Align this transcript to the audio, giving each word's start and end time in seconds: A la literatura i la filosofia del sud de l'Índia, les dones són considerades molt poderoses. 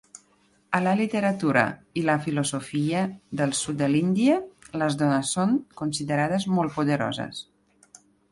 A 0.75 0.77
la 0.85 0.93
literatura 0.99 1.65
i 2.01 2.01
la 2.05 2.15
filosofia 2.27 3.03
del 3.43 3.53
sud 3.59 3.77
de 3.83 3.89
l'Índia, 3.95 4.39
les 4.83 4.99
dones 5.03 5.35
són 5.37 5.55
considerades 5.83 6.51
molt 6.57 6.77
poderoses. 6.79 7.47